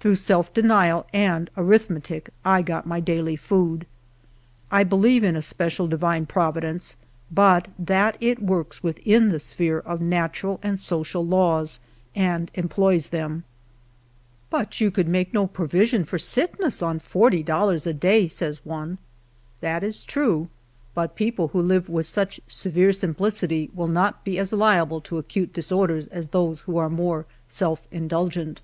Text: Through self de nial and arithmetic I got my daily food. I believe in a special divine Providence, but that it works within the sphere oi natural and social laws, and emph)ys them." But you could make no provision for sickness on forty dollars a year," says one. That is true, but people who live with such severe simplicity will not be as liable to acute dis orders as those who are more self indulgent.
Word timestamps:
Through 0.00 0.14
self 0.14 0.54
de 0.54 0.62
nial 0.62 1.04
and 1.12 1.50
arithmetic 1.54 2.30
I 2.42 2.62
got 2.62 2.86
my 2.86 3.00
daily 3.00 3.36
food. 3.36 3.84
I 4.70 4.82
believe 4.82 5.22
in 5.22 5.36
a 5.36 5.42
special 5.42 5.86
divine 5.86 6.24
Providence, 6.24 6.96
but 7.30 7.68
that 7.78 8.16
it 8.18 8.40
works 8.42 8.82
within 8.82 9.28
the 9.28 9.38
sphere 9.38 9.82
oi 9.86 9.96
natural 9.96 10.58
and 10.62 10.78
social 10.78 11.22
laws, 11.22 11.80
and 12.14 12.50
emph)ys 12.54 13.10
them." 13.10 13.44
But 14.48 14.80
you 14.80 14.90
could 14.90 15.06
make 15.06 15.34
no 15.34 15.46
provision 15.46 16.02
for 16.06 16.16
sickness 16.16 16.80
on 16.80 16.98
forty 16.98 17.42
dollars 17.42 17.86
a 17.86 17.92
year," 17.92 18.26
says 18.26 18.64
one. 18.64 18.96
That 19.60 19.82
is 19.84 20.02
true, 20.02 20.48
but 20.94 21.14
people 21.14 21.48
who 21.48 21.60
live 21.60 21.90
with 21.90 22.06
such 22.06 22.40
severe 22.46 22.94
simplicity 22.94 23.68
will 23.74 23.86
not 23.86 24.24
be 24.24 24.38
as 24.38 24.50
liable 24.50 25.02
to 25.02 25.18
acute 25.18 25.52
dis 25.52 25.70
orders 25.70 26.06
as 26.06 26.28
those 26.28 26.60
who 26.62 26.78
are 26.78 26.88
more 26.88 27.26
self 27.48 27.82
indulgent. 27.90 28.62